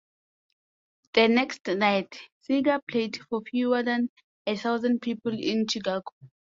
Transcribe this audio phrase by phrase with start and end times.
[1.13, 2.17] The next night,
[2.49, 4.09] Seger played for fewer than
[4.47, 6.09] a thousand people in Chicago.